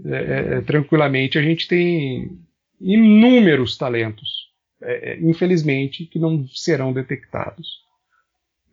[0.06, 2.38] É, é, é tranquilamente, a gente tem
[2.80, 4.50] inúmeros talentos,
[4.82, 7.82] é, é, infelizmente, que não serão detectados.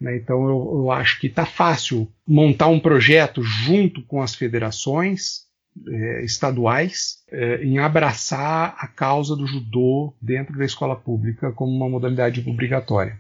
[0.02, 0.18] Né?
[0.18, 5.44] Então eu, eu, acho que está fácil montar um projeto junto com as federações
[5.88, 11.88] é, estaduais é, em abraçar a causa do judô dentro da escola pública como uma
[11.88, 13.20] modalidade obrigatória.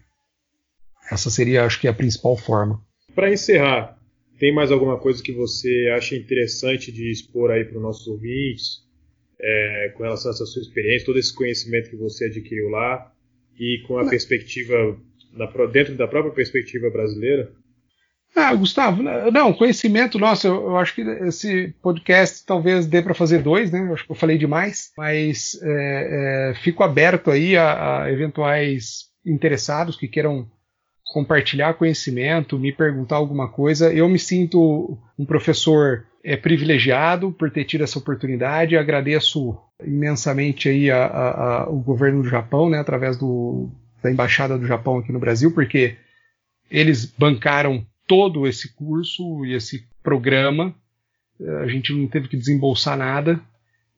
[1.09, 2.82] Essa seria, acho que, a principal forma.
[3.13, 3.97] Para encerrar,
[4.39, 8.82] tem mais alguma coisa que você acha interessante de expor aí para os nossos ouvintes
[9.39, 13.11] é, com relação a essa sua experiência, todo esse conhecimento que você adquiriu lá
[13.59, 14.97] e com a perspectiva
[15.34, 17.51] na, dentro da própria perspectiva brasileira?
[18.36, 23.39] Ah, Gustavo, não, conhecimento, nossa, eu, eu acho que esse podcast talvez dê para fazer
[23.39, 23.86] dois, né?
[23.86, 29.09] Eu acho que eu falei demais, mas é, é, fico aberto aí a, a, eventuais
[29.25, 30.49] interessados que queiram
[31.11, 33.93] compartilhar conhecimento, me perguntar alguma coisa.
[33.93, 38.77] Eu me sinto um professor é, privilegiado por ter tido essa oportunidade.
[38.77, 43.69] Agradeço imensamente aí a, a, o governo do Japão, né, através do,
[44.01, 45.97] da Embaixada do Japão aqui no Brasil, porque
[46.69, 50.75] eles bancaram todo esse curso e esse programa.
[51.61, 53.39] A gente não teve que desembolsar nada,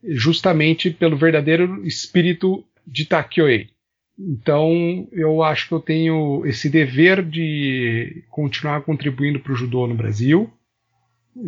[0.04, 3.70] justamente pelo verdadeiro espírito de Takyoei.
[4.18, 9.96] Então, eu acho que eu tenho esse dever de continuar contribuindo para o judô no
[9.96, 10.52] Brasil,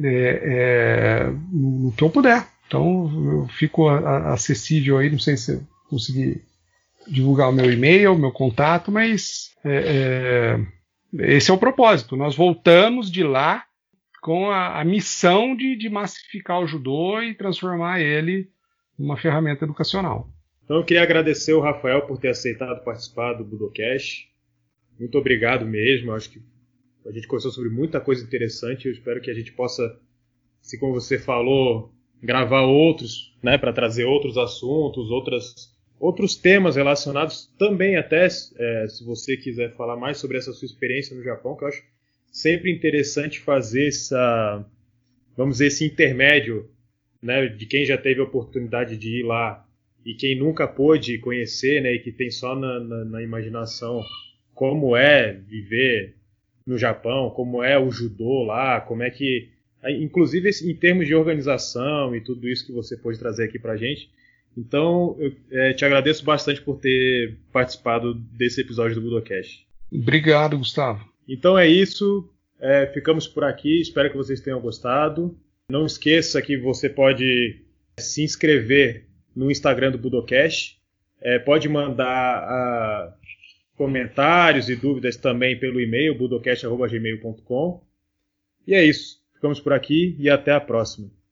[0.03, 2.47] é, é, no que eu puder.
[2.67, 6.41] Então, eu fico acessível aí, não sei se eu consegui
[7.07, 10.59] divulgar o meu e-mail, meu contato, mas é,
[11.17, 12.15] é, esse é o propósito.
[12.15, 13.63] Nós voltamos de lá
[14.21, 18.49] com a, a missão de, de, massificar o judô e transformar ele
[18.97, 20.29] numa ferramenta educacional.
[20.63, 24.27] Então eu queria agradecer o Rafael por ter aceitado participar do Budocast.
[24.99, 26.11] Muito obrigado mesmo.
[26.11, 26.41] acho que
[27.05, 28.87] a gente conversou sobre muita coisa interessante.
[28.87, 29.95] Eu espero que a gente possa,
[30.59, 35.74] se como você falou, gravar outros, né, para trazer outros assuntos, outras
[36.05, 41.15] outros temas relacionados também até, é, se você quiser falar mais sobre essa sua experiência
[41.15, 41.83] no Japão, que eu acho
[42.31, 44.63] sempre interessante fazer essa,
[45.35, 46.69] vamos dizer, esse intermédio,
[47.21, 49.65] né, de quem já teve a oportunidade de ir lá
[50.05, 54.03] e quem nunca pôde conhecer, né, e que tem só na, na, na imaginação
[54.53, 56.15] como é viver
[56.67, 59.49] no Japão, como é o judô lá, como é que,
[59.99, 64.09] inclusive em termos de organização e tudo isso que você pôde trazer aqui para gente,
[64.57, 69.67] então, eu é, te agradeço bastante por ter participado desse episódio do Budocast.
[69.91, 71.05] Obrigado, Gustavo.
[71.27, 72.29] Então é isso.
[72.59, 73.81] É, ficamos por aqui.
[73.81, 75.37] Espero que vocês tenham gostado.
[75.69, 77.61] Não esqueça que você pode
[77.97, 80.79] se inscrever no Instagram do Budocast.
[81.21, 83.13] É, pode mandar uh,
[83.75, 87.83] comentários e dúvidas também pelo e-mail budocast.gmail.com.
[88.67, 89.21] E é isso.
[89.33, 91.09] Ficamos por aqui e até a próxima.